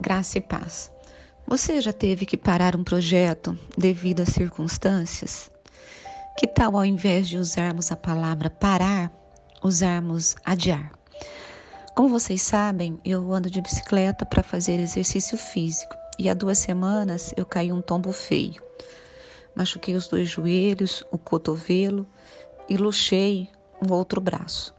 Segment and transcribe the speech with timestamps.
[0.00, 0.92] Graça e paz.
[1.44, 5.50] Você já teve que parar um projeto devido às circunstâncias?
[6.38, 9.10] Que tal, ao invés de usarmos a palavra parar,
[9.60, 10.92] usarmos adiar?
[11.96, 17.34] Como vocês sabem, eu ando de bicicleta para fazer exercício físico e há duas semanas
[17.36, 18.62] eu caí um tombo feio.
[19.56, 22.06] Machuquei os dois joelhos, o cotovelo
[22.68, 23.48] e luxei
[23.84, 24.72] o outro braço.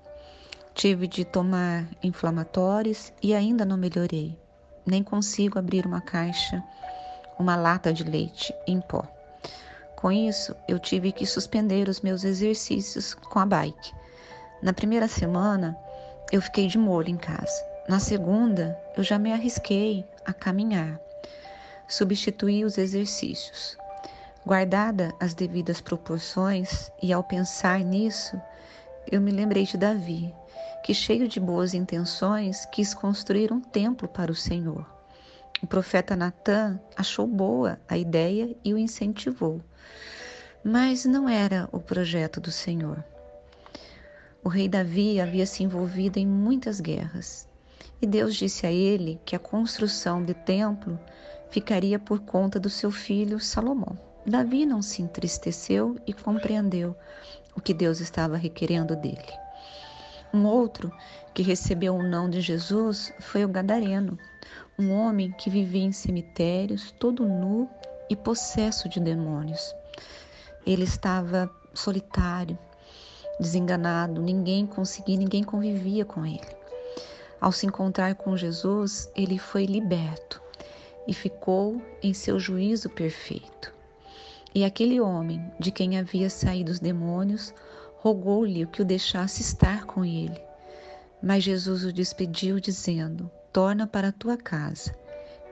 [0.73, 4.40] Tive de tomar inflamatórios e ainda não melhorei
[4.89, 6.63] nem consigo abrir uma caixa,
[7.38, 9.05] uma lata de leite em pó.
[9.95, 13.93] Com isso, eu tive que suspender os meus exercícios com a bike.
[14.62, 15.77] Na primeira semana,
[16.31, 17.63] eu fiquei de molho em casa.
[17.88, 20.99] Na segunda, eu já me arrisquei a caminhar.
[21.87, 23.77] Substituí os exercícios.
[24.45, 28.40] Guardada as devidas proporções, e ao pensar nisso,
[29.12, 30.34] eu me lembrei de Davi,
[30.84, 34.86] que, cheio de boas intenções, quis construir um templo para o Senhor.
[35.62, 39.62] O profeta Natã achou boa a ideia e o incentivou,
[40.63, 43.04] mas não era o projeto do Senhor.
[44.44, 47.49] O rei Davi havia se envolvido em muitas guerras
[48.02, 50.98] e Deus disse a ele que a construção do templo
[51.49, 53.98] ficaria por conta do seu filho Salomão.
[54.26, 56.96] Davi não se entristeceu e compreendeu
[57.55, 59.27] o que Deus estava requerendo dele.
[60.34, 60.91] Um outro
[61.34, 64.18] que recebeu o não de Jesus foi o Gadareno,
[64.78, 67.68] um homem que vivia em cemitérios, todo nu
[68.09, 69.74] e possesso de demônios.
[70.66, 72.58] Ele estava solitário,
[73.40, 76.59] desenganado, ninguém conseguia, ninguém convivia com ele.
[77.41, 80.41] Ao se encontrar com Jesus, ele foi liberto
[81.08, 83.74] e ficou em seu juízo perfeito.
[84.53, 87.53] E aquele homem de quem havia saído os demônios
[88.02, 90.42] rogou-lhe que o deixasse estar com ele.
[91.22, 94.96] Mas Jesus o despediu, dizendo: Torna para a tua casa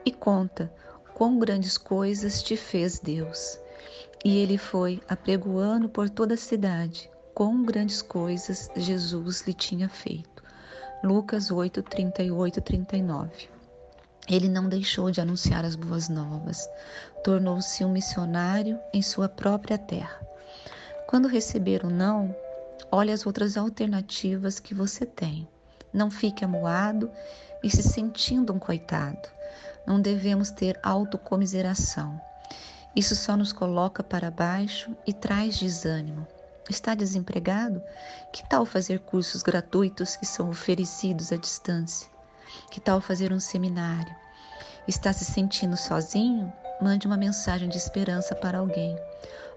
[0.04, 0.72] e conta
[1.14, 3.58] quão grandes coisas te fez Deus.
[4.24, 10.42] E ele foi apregoando por toda a cidade quão grandes coisas Jesus lhe tinha feito.
[11.04, 13.48] Lucas 8, 38 39.
[14.28, 16.68] Ele não deixou de anunciar as boas novas,
[17.22, 20.20] tornou-se um missionário em sua própria terra.
[21.08, 22.36] Quando receber o não,
[22.92, 25.48] olhe as outras alternativas que você tem.
[25.90, 27.10] Não fique amuado
[27.64, 29.26] e se sentindo um coitado.
[29.86, 32.20] Não devemos ter autocomiseração.
[32.94, 36.26] Isso só nos coloca para baixo e traz desânimo.
[36.68, 37.82] Está desempregado?
[38.30, 42.06] Que tal fazer cursos gratuitos que são oferecidos à distância?
[42.70, 44.14] Que tal fazer um seminário?
[44.86, 46.52] Está se sentindo sozinho?
[46.82, 48.94] Mande uma mensagem de esperança para alguém.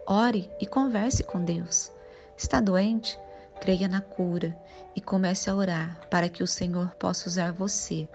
[0.08, 1.92] Ore e converse com Deus.
[2.36, 3.20] Está doente?
[3.60, 4.58] Creia na cura
[4.96, 8.10] e comece a orar para que o Senhor possa usar você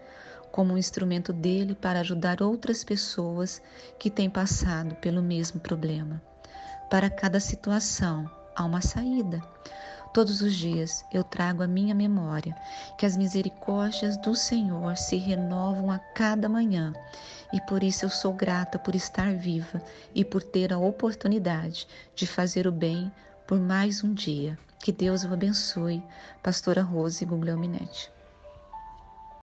[0.51, 3.63] como um instrumento dele para ajudar outras pessoas
[3.99, 6.21] que têm passado pelo mesmo problema.
[6.91, 9.41] Para cada situação há uma saída.
[10.13, 12.57] Todos os dias eu trago à minha memória
[12.99, 16.93] que as misericórdias do Senhor se renovam a cada manhã
[17.53, 19.83] e por isso eu sou grata por estar viva
[20.15, 23.13] e por ter a oportunidade de fazer o bem
[23.47, 24.59] por mais um dia.
[24.81, 26.03] Que Deus o abençoe.
[26.43, 28.16] Pastora Rose Guglielminetti.